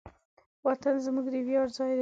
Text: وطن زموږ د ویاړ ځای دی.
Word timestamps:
وطن 0.65 0.95
زموږ 1.05 1.25
د 1.33 1.35
ویاړ 1.47 1.67
ځای 1.77 1.87
دی. 1.89 1.89